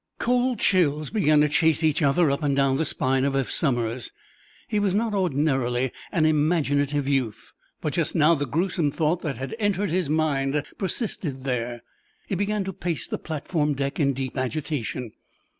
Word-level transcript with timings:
Cold 0.17 0.57
chills 0.59 1.11
began 1.11 1.41
to 1.41 1.47
chase 1.47 1.83
each 1.83 2.01
other 2.01 2.31
up 2.31 2.41
and 2.41 2.55
down 2.55 2.77
the 2.77 2.85
spine 2.85 3.23
of 3.23 3.35
Eph 3.35 3.51
Somers. 3.51 4.09
He 4.67 4.79
was 4.79 4.95
not, 4.95 5.13
ordinarily, 5.13 5.91
an 6.11 6.25
imaginative 6.25 7.07
youth, 7.07 7.53
but 7.81 7.93
just 7.93 8.15
now 8.15 8.33
the 8.33 8.47
gruesome 8.47 8.89
thought 8.89 9.21
that 9.21 9.37
had 9.37 9.55
entered 9.59 9.91
his 9.91 10.09
mind 10.09 10.65
persisted 10.79 11.43
there. 11.43 11.83
He 12.25 12.33
began 12.33 12.63
to 12.63 12.73
pace 12.73 13.05
the 13.05 13.19
platform 13.19 13.75
deck 13.75 13.99
in 13.99 14.13
deep 14.13 14.39
agitation. 14.39 15.11